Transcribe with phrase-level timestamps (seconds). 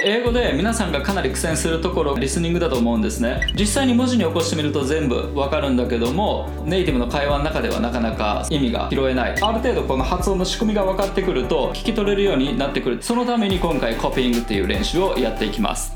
[0.00, 3.52] 英語で皆さんがかなり苦戦するところリスニングだと思うんですね。
[3.58, 9.42] 実際に文字に起こしてみると全部わかるんだけどもネイティブの会話の中ではなかなか意味が拾えない。
[9.42, 13.02] ある程度この発音の仕組みが分かってくると聞き取れるようになってくる。
[13.02, 15.92] そのために今回コピーングっていう練習をやっていきます。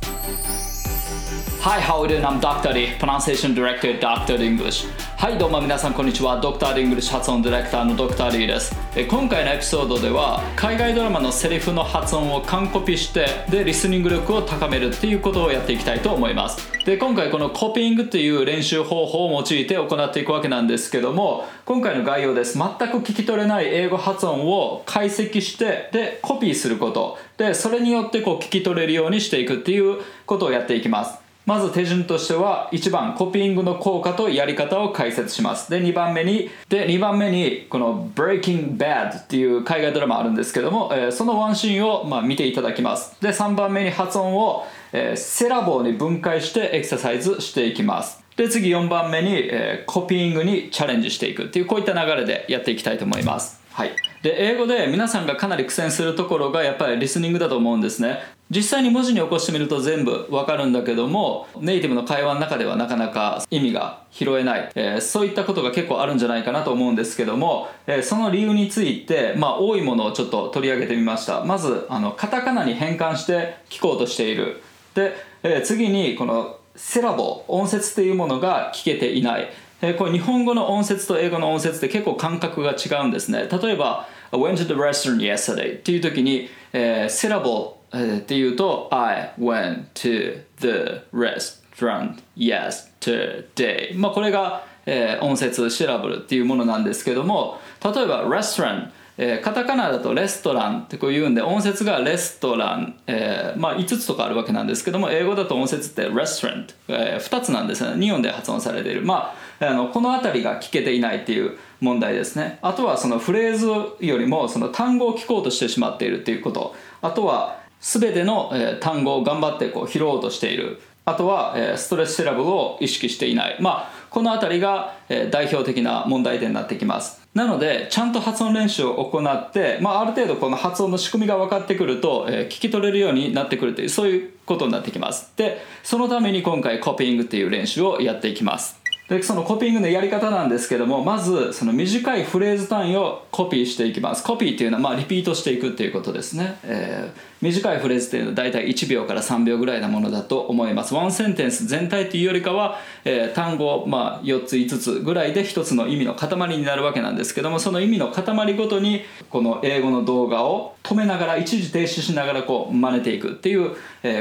[1.65, 2.17] Hi, how are you?
[2.17, 2.25] Doing?
[2.25, 2.73] I'm Dr.
[2.73, 4.43] D, Pronunciation Director Dr.
[4.43, 4.85] English
[5.17, 6.75] はいどうも皆さんこんにちは Dr.
[6.75, 8.37] English 発音ディレクターの Dr.
[8.37, 8.75] D です
[9.09, 35.71] 今回のエピソードでは海外ドラマのセリフの発音を完コピしてでリスニング力を高めるっていうことをやっていきたいと思いますで今回このコピングっていう練習方法を用いて行っていくわけなんですけども今回の概要です全く聞き取れない英語発音を解析してでコピーすることでそれによってこう聞き取れるようにしていくっていうことをやっていきますまず手順としては1番コピーングの効果とやり方を解説します。
[35.71, 43.21] で2番目にで2番目にこの Breaking Bad っていう海外ドラマあるんですけども、えー、そのワンシーンをまあ見ていただきます。
[43.21, 48.23] で3番目に発音を、えー、セラボーに分解してエクササイズしていきます。
[48.37, 53.61] で次4番目に、えー、コピーングにチャレンジしていくっていうこういった流れでやっていきたいと思います。
[53.73, 58.21] はい、で英語で皆さんがかなり苦戦するところがやっぱりリスニングだと思うんですね。
[58.55, 71.43] 実際に文字に起こしてみると全部わかるんだけどもネイティブの会話の中ではなかなか意味が拾えない、えー、そういったことが結構あるんじゃないかなと思うんですけども、えー、その理由について、まあ、多いものをちょっと取り上げてみました。
[71.45, 74.63] まずあのカタカナに変換して聞こうとしている。
[74.95, 79.49] で、えー、次にこのセラボ音節っていうものが聞けていない。
[79.81, 83.49] えこれ日本語の音節と英語の音節って結構感覚が違うんですね。
[83.51, 93.97] 例えば I went to the restaurant yesterday っていう時に、えー、セラボ、っていうと I went to the restaurant yesterday.
[93.99, 107.93] まあこれが、えー、音節シラブルっていうものなんですけども例えば restaurant えー、カタカナだとレストランってこう言うんで音節がレストラン、えー、まあ5つとかあるわけなんですけども英語だと音節ってレストラン、えー、2つなんですね。
[107.93, 109.03] 2音で発音されている。
[109.03, 112.59] まああのこの辺りが聞けていないっていう問題ですね。
[112.63, 113.67] あとはそのフレーズ
[114.05, 116.75] よりもその単語を聞こうとしてしまっているっていうこと。
[117.03, 118.51] あとは全ての、
[118.81, 120.81] 単語を頑張ってこう拾おうとしている。
[121.05, 123.57] あとは、ストレスシラブルを意識していない。
[123.61, 124.95] まあこの辺りが、
[125.31, 127.21] 代表的な問題点になってきます。
[127.35, 135.33] なのでちゃんと発音練習を行って、まあ、ある程度この発音の仕組みが分かってくると、聞き取れるようになってくるというそういうことになってきます。
[135.37, 138.82] でそのために今回コピーングっていう練習をやっていきます。
[139.09, 144.23] でそのコピーングのやり方なんですけどもまずその短いフレーズ単位をコピーしていきます。
[144.23, 150.95] コピーっていうのはまあリピートしていくっていうことですね、えー、短いフレーズっていうのは大体1秒から3秒ぐらいなものだと思います。
[150.95, 163.77] ワンセンテンス全体っていうよりかは、えー、単語、まあ、4つ5つぐらいで1つの意味の塊になるわけなんですけどもその意味の塊ごとにこの英語の動画を止めながら一時停止しながらこう真似ていくっていう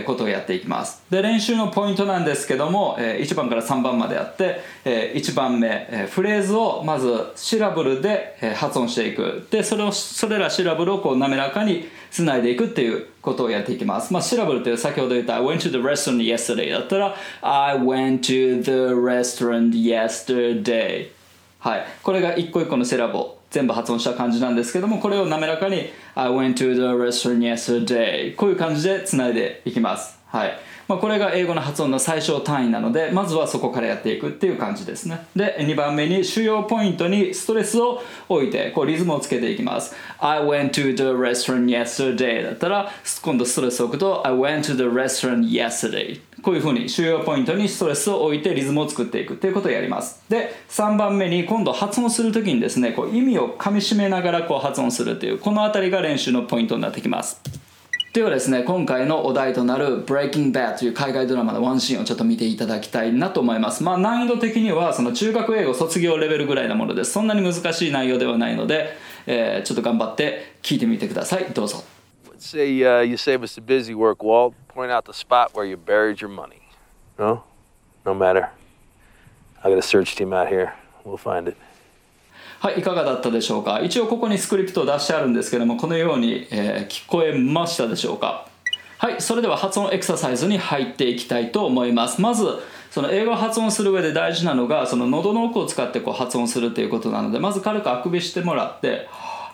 [0.06, 1.04] ことをやっていきます。
[1.10, 14.12] で練習のポイントなんですけども1番から3番まであって1番目フレーズをまずシラブルで発音していくでそれをそれらシラブルをこう滑らかにつないでいくっていうことをやっていきます。
[14.12, 21.10] まあ、シラブルっていう先ほど言った I went to the restaurant yesterday だったら I went to the restaurant yesterday
[21.60, 21.86] はい。
[22.02, 30.21] これが一個一個のセラボ全部発音した感じなんですけどもこれを滑らかに I went to the restaurant yesterday こういう感じでつないでいきます。
[30.32, 30.58] はい。
[30.88, 35.26] まあ、これが英語の発音の最小単位なのでまずはそこからやっていくっていう感じですね。
[35.36, 39.94] で2番目に主要ポイントにストレスを置いてこうリズムをつけていきます。
[40.20, 50.24] I went to the restaurant yesterday だったら今度ストレスを置くと I went to the restaurant yesterday こういうふうに主要ポイントにストレスを置いてリズムを作っていくっていうことをやります。
[50.30, 57.71] で3番目に今度発音するときにですねこう意味をかみしめながらこう発音するっていうこの辺りが練習のポイントになってきます。
[58.14, 71.84] ではですね今回のお題となる「Breaking Bad」という海外ドラマのワンシーンをちょっと見ていただきたいなと思いますまあ難易度的にはその中学英語卒業レベルぐらいなものですそんなに難しい内容ではないので、えー、ちょっと頑張って聞いてみてくださいどうぞ
[72.38, 74.56] Say、uh, you save us the busy work, Walt.
[74.68, 76.64] Point out the spot where you buried your money.
[77.20, 77.44] No?
[78.04, 78.50] No matter.
[79.64, 80.74] I got a search team out here.
[81.06, 81.56] We'll find it.
[82.62, 83.80] はいいかがだったでしょうか？
[83.82, 88.48] 一応ここにスクリプトを出してあるんですけどもこのように、えー、聞こえましたでしょうか？
[89.00, 92.22] はいそれでは発音エクササイズに入っていきたいと思います。
[92.22, 92.46] まず
[92.92, 99.08] その英語発音する上で大事なのがその喉の奥を使ってこう発音するということなのでまず軽くあくびしてもらって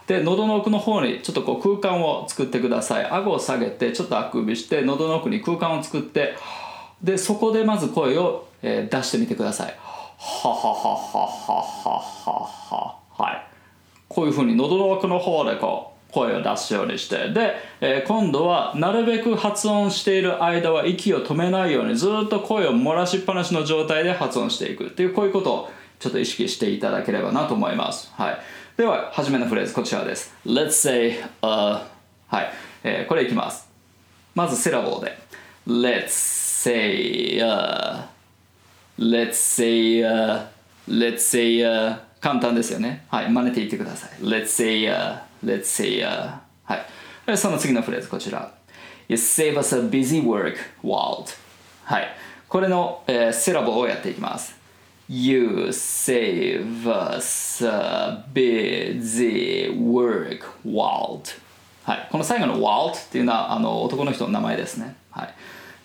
[0.08, 3.06] で喉の奥の方にちょっとこう空間を作ってください。
[3.06, 6.36] 顎を下げてちょっとあくびして喉の奥に空間を作って
[7.02, 9.80] でそこでまず声を、出してみてください。
[10.18, 12.02] ははははは
[12.70, 13.48] ははい。
[14.08, 17.30] こういうふうに喉の奥の方でこう声を出すようにして。
[17.30, 24.88] で、えー、今度はなるべく発音している間は息を止めないようにずっと声を漏らしっぱなしの状態で発音していく。
[24.88, 28.38] っていうこういうことをちょっと意識していただければなと思います、はい、
[28.78, 29.74] では初めのフレーズ。
[29.74, 30.34] こちらです。
[30.46, 31.82] Let's say、uh、
[32.28, 32.52] はい、
[32.84, 33.68] えー、これいきます。
[34.36, 35.18] まずセラボーで。
[35.68, 38.17] Let's say、uh
[39.00, 40.46] Let's say、uh,
[40.88, 46.76] Let's say、uh, 簡単ですよねはい真似ていってください Let's say、uh, Let's say、uh, は
[47.28, 48.52] いその次のフレーズこちら
[49.08, 51.34] You save us a busy work world
[51.84, 52.08] はい
[52.48, 54.56] これの、えーセラボをやっていきます
[55.10, 61.48] You save us a busy work world
[61.88, 64.98] はい、この最後の Walt っていうのはあの男の人の名前ですね。
[65.10, 65.34] はい、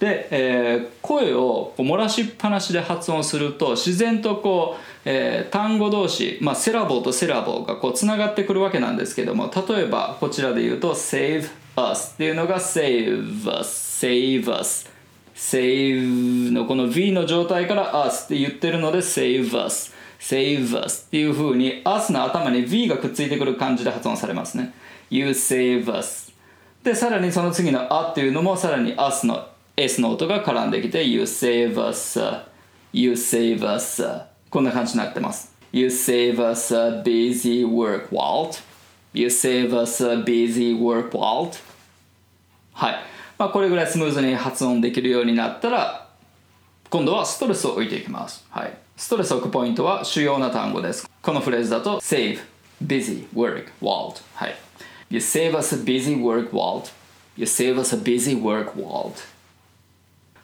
[0.03, 14.91] で、えー声をこう漏らしっぱなしで発音すると自然とこう、えー単語同士、まあ、セラボーとセラボーがこうつながってくるわけなんですけども例えばこちらで言うと Save us っていうのが Save us Save us
[15.37, 24.75] Save のこの V の状態から us って言ってるので Save us Save us っていう風に us の頭に V がくっついてくる感じで発音されますね。
[25.11, 26.33] You save us
[26.83, 32.21] でさらにその次の「あ」っていうのもさらに「us」の S の音が絡んできて You save us
[32.93, 34.03] You save us
[34.51, 38.61] こんな感じになってます You save us a busy work Walt
[39.15, 41.59] You save us a busy work Walt
[42.75, 42.97] はい、
[43.39, 46.07] まあ、これぐらいスムーズに発音できるようになったら
[46.91, 52.41] 今度はストレスを置いていきます、はい、ストレスを置くポイントは主要な単語ですこのフレーズだと save
[52.85, 54.55] busy work world はい
[55.09, 56.91] You save us a busy work world
[57.39, 59.32] You save us a busy work world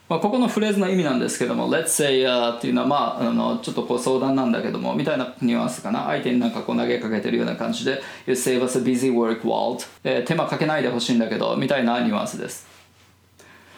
[0.09, 12.67] まあ、ここのフレーズの意味なんですけども Let's say、uh, っていうのは、まあ、あのちょっとこう相談なんだけどもみたいなニュアンスかな相手になんかこう投げかけてるような感じで You save us a busy work world、えー手間かけないでほしいんだけどみたいなニュアンスです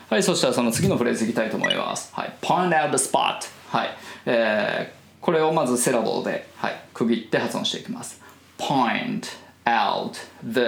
[0.09, 2.13] はい、そしたらその次のフレーズいきたいと思います。
[2.13, 3.49] はい、point out the spot。
[3.69, 3.91] はい、
[4.27, 8.21] えーこれをまずセラボーで、はい、区切って発音していきます。
[8.59, 9.27] point
[9.65, 10.13] out
[10.43, 10.61] the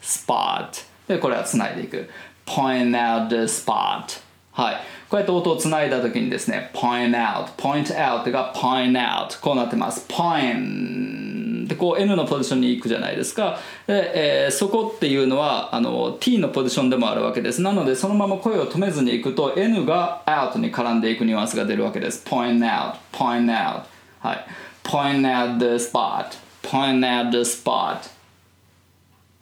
[0.00, 0.68] spot。
[1.08, 2.08] で、これはつないでいく。
[2.46, 4.25] point out the spot。
[4.56, 4.76] はい、
[5.10, 9.38] こうやって音をつないだ時にですね、point out、point out が point out。
[9.40, 10.06] こうなってます。
[10.08, 13.58] point でこう N のポジションに行くじゃないですか。
[13.86, 17.60] で、えーそこっていうのはあの T のポジションでもあるわけです。
[17.60, 22.24] なのでそのまま声を止めずに行くと N が out に絡んでいくニュアンスが出るわけです。
[22.26, 23.82] point out point out
[24.20, 24.46] はい。
[24.84, 26.28] point out the spot
[26.62, 28.15] point out the spot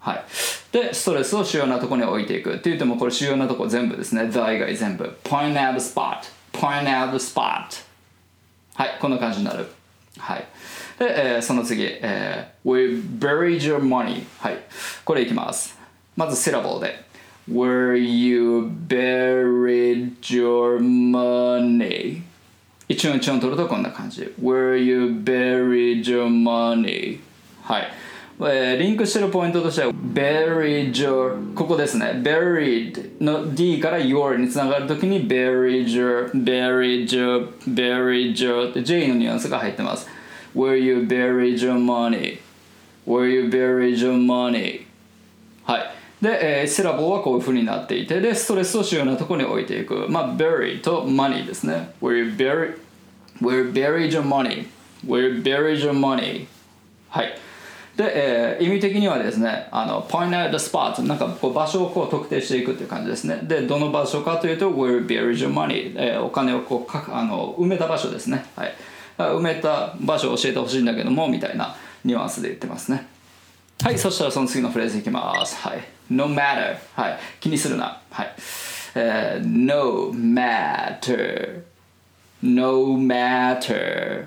[0.04, 0.24] はい、
[0.70, 6.18] でストレスを主要なところに置いていくって言ってもこれ主要なところ全部ですね the 以外全部 point out spot
[6.52, 7.82] point out spot
[8.74, 9.66] はいこんな感じになる
[10.18, 10.46] はい
[10.98, 14.58] で、えーその次、えー We buried your money はい
[15.06, 15.78] これいきます
[16.16, 17.02] まずセラボーで
[17.50, 22.20] Where you buried your money
[22.88, 27.20] 一音一音取るとこんな感じ Where you buried your money
[27.62, 27.90] はい、
[28.40, 38.70] えーリンクしてるポイントとしては buried your ここですね buried の D から your につながるときに buried your buried your buried your
[38.70, 40.08] って J のニュアンスが入ってます
[40.54, 42.38] Where you buried your money
[43.06, 44.86] Where you buried your money
[45.64, 52.78] はいで、えーセラボーはこういう風になっていてでストレスを主要なところに置いていくまあ bury と money ですね Where you bury
[53.40, 54.66] Where you buried your money
[55.06, 56.46] Where you buried your money
[57.10, 57.38] はい
[57.96, 63.40] で、えー意味的にはですねあの point out the spot なんかこう場所をこう特定していくっていう感じですね。
[63.42, 68.44] でどの場所かというと where buried your money、えーお金をこうかあの埋めた場所ですね。
[68.56, 68.74] はい。
[69.16, 73.06] 埋めた場所を教えてほしいんだけどもみたいなニュアンスで言ってますね。
[73.82, 75.56] はいそしたらその次のフレーズいきます。
[75.56, 75.84] はい。
[76.10, 77.18] No matter はい。
[77.40, 78.00] 気にするな。
[78.10, 78.34] はい、
[78.96, 81.62] えー no matter
[82.42, 84.26] no matter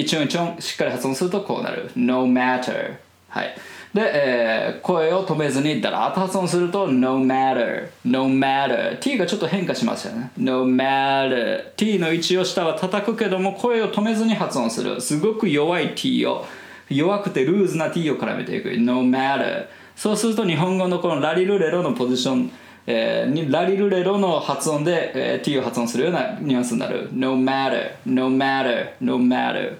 [0.00, 1.90] 一音一音しっかり発音するとこうなる。
[1.96, 2.96] No matter
[3.28, 3.54] はい。
[3.94, 10.30] で、えー声を止めずにだらっと発音すると no matter no matter t がちょっと変化しましたよね。
[10.36, 15.00] No matter t の位置を下は叩くけども声を止めずに発音する。
[15.00, 16.46] すごく弱い t を
[16.90, 18.70] 弱くてルーズな t を絡めていく。
[18.78, 22.52] No matter そうすると日本語のこのラリルレロのポジション
[22.86, 27.08] えーラリルレロの発音で、えー t を発音するようなニュアンスになる。
[27.12, 29.76] No matter no matter no matter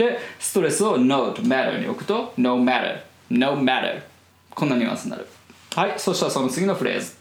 [0.00, 4.00] でストレスを no to matter に置くと no matter no matter
[4.48, 5.26] こんなニュアンスになる
[5.74, 7.12] はいそしたらその次のフレーズ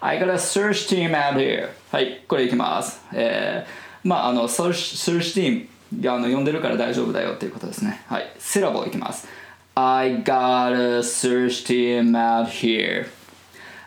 [0.00, 5.68] I got a search team out here はいこれいきますえー、まああの search, search team
[6.02, 9.28] があの呼んでるから大丈夫だよっていうことですねはいセラボいきます
[9.76, 13.06] I got a search him out here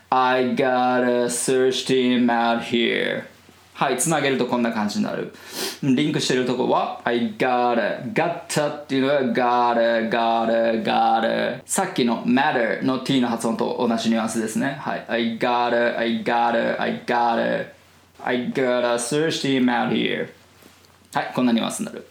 [0.09, 3.25] I got a search him out here
[3.77, 5.31] はい、つなげるとこんな感じになる。
[5.83, 14.79] リンクしてるとこは I gotta, gotta っていうのは gotta, gotta, gotta さっきの matter の t の発音と同じニュアンスですね。
[14.81, 17.67] はい、I gotta, I gotta, I gotta,
[18.23, 20.29] I gotta search him out here
[21.13, 22.07] はい、こんなニュアンスになる。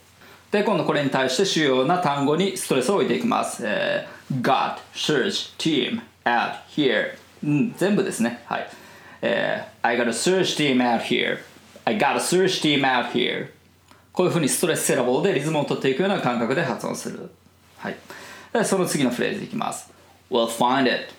[0.52, 3.64] で、今度これに対して主要な単語にストレスを置いていきます。
[3.66, 8.44] えー、got, search, team, out, here、うん、全部ですね。
[8.44, 8.68] はい。
[9.20, 11.40] えー、I gotta search team out here
[11.88, 13.50] I got a search team out here
[14.12, 17.30] こういうふうにストレスセラボーでリズムを取っていくような感覚で発音する。
[17.78, 17.96] はい。
[18.52, 19.92] でその次のフレーズいきます。
[20.30, 21.12] We'll find it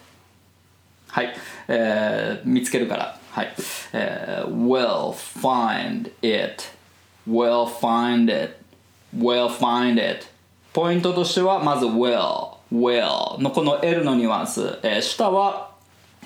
[1.08, 1.34] はい、
[1.68, 3.18] えー、見つけるから。
[3.32, 3.54] はい。
[3.94, 6.64] えー、We'll find it
[7.30, 8.58] We'll find it
[9.16, 10.26] We'll find it
[10.74, 15.72] ポイントとしてはまず will will のこの L のニュアンス、えー、下は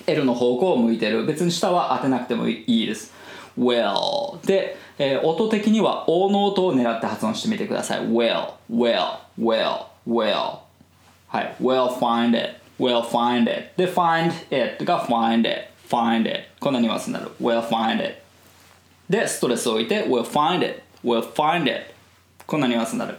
[0.06, 3.12] L の方向を向いてる別に下は当てなくてもいいです
[3.58, 10.58] well で、えー、音的には O の音を狙って発音してみてください well well well well
[11.28, 16.44] はい well find it well find it で find it が find it find it
[16.60, 18.22] こんなニュアンスになる well find it
[19.08, 21.92] でストレスを置いて will find it will find it
[22.46, 23.18] こんなニュアンスになる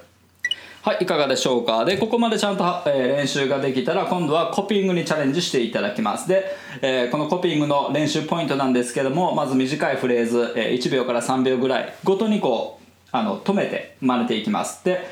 [0.86, 1.86] はい、いかがでしょうか？
[1.86, 6.28] で、ここまでちゃんと、えー、練習ができたら、今度はコピングにチャレンジしていただきます。
[6.28, 14.84] で、えー、このコピーングの練習ポイントなんですけども、まず短いフレーズ、えー、1秒から3秒ぐらいごとにこう、あの、止めて真似ていきます。
[14.84, 15.08] で、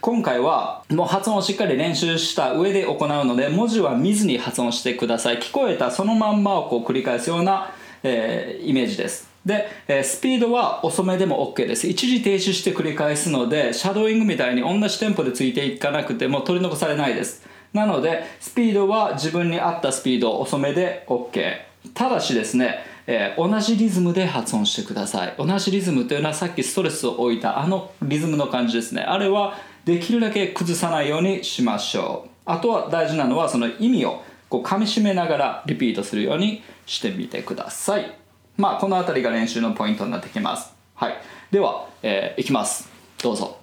[0.00, 5.38] 今回はもう発音をしっかり練習した上で行うので、文字は見ずに発音してください。
[5.38, 9.33] 聞こえたそのまんまをこう繰り返すような、えー、イメージです。
[9.44, 11.86] で、え、スピードは遅めでも OK です。
[11.86, 17.44] 一時停止して繰り返すので、シャドーイングみたいに同じテンポでついていかなくても取り残されないです。
[17.72, 21.74] なので、スピードは自分に合ったスピード、遅めで OK。
[21.92, 25.34] ただしですね、えー、同じリズムで発音してください。
[25.36, 29.02] 同じリズムというのはさっきストレスを置いたあのリズムの感じですね。
[29.02, 32.30] あれはできるだけ崩さないようにしましょう。
[32.46, 38.23] あとは大事なのはその意味をこう噛み締めながらリピートするようにしてみてください。
[38.56, 41.16] まあこの辺りが練習のポイントになってきますはい
[41.50, 42.88] では、えー、いきます
[43.22, 43.58] どうぞ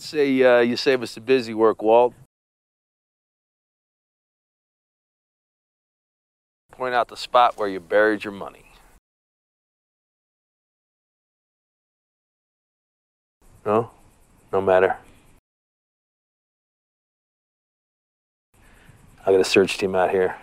[0.00, 2.14] Say,、uh, you save us the busy work, Walt.
[6.72, 8.64] Point out the spot where you buried your money.
[13.66, 13.90] No?
[14.50, 14.96] No matter.
[19.26, 20.36] I got a search team out here.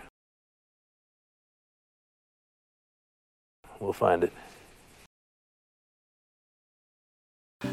[3.88, 4.34] We'll find it.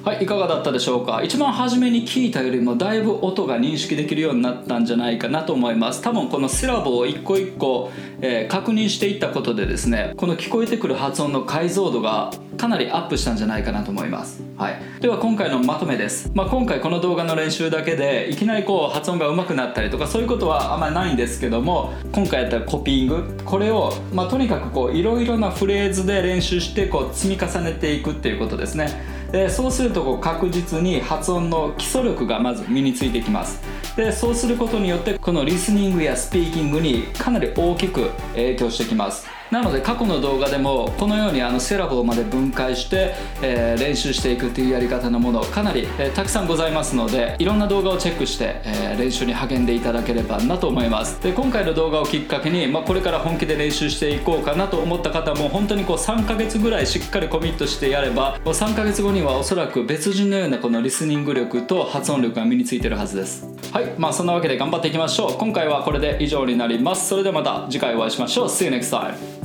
[0.05, 1.23] はい、いかがだったでしょうか？
[1.23, 6.03] 一番初めに聞いたよりもだいぶ音が認識できるようになったんじゃないかなと思います。
[6.03, 7.89] 多分このシラボを一個一個、
[8.21, 23.43] えー、確認していったことでですねこの聞こえてくる発音の解像度がかなりアップしたんじゃないかなと思います、はい、では今回のまとめです、まあ、今回この動画の練習だけでいきなりこう発音が上手くなったりとかそういうことはあんまりないんですけども今回やったコピーング。
[23.43, 29.14] これを、まあ、とにかくこういろいろなフレーズで練習してこう積み重ねていくっていうことですね。
[29.35, 33.61] でそうするとこう確実に発音の基礎力がまず身についてきます。
[33.97, 39.27] でそうすることによってこのリスニングやスピーキングにかなり大きく影響してきます。
[39.51, 51.21] なので過去の動画でもこのようにあのセラボまで分解して、えー、練習していくっていうやり方のものかなり、えー、たくさんございますのでいろんな動画をチェックして、えー、練習に励んでいただければなと思います。
[51.21, 63.47] で今回の動画をきっかけに、まあ、これから本気で練習していこうかなと思った方も本当にこう3ヶ月ぐらいしっかりコミットしてやれば3ヶ月後にはおそらく別人のようなこのリスニング力と発音力が身についてるはずです。
[63.71, 65.37] はいまあそんなわけで頑張っていきましょう。
[65.37, 67.07] 今回はこれで以上になります。
[67.09, 68.47] それではまた次回お会いしましょう。
[68.47, 69.44] See you next time